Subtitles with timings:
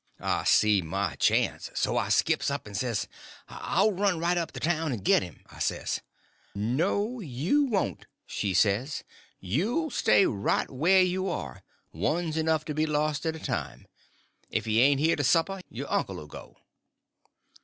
[0.19, 3.07] I see my chance; so I skips up and says:
[3.47, 6.01] "I'll run right up to town and get him," I says.
[6.55, 9.03] "No you won't," she says.
[9.39, 11.61] "You'll stay right wher' you are;
[11.93, 13.85] one's enough to be lost at a time.
[14.49, 16.57] If he ain't here to supper, your uncle 'll go."